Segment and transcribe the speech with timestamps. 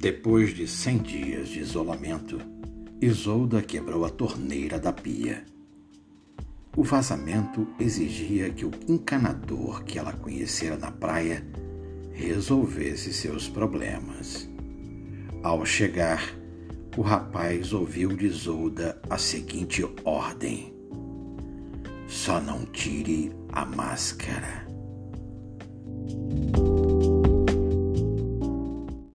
[0.00, 2.40] Depois de cem dias de isolamento,
[3.02, 5.44] Isolda quebrou a torneira da pia.
[6.74, 11.46] O vazamento exigia que o encanador que ela conhecera na praia
[12.14, 14.48] resolvesse seus problemas.
[15.42, 16.34] Ao chegar,
[16.96, 20.72] o rapaz ouviu de Isolda a seguinte ordem:
[22.08, 24.69] Só não tire a máscara.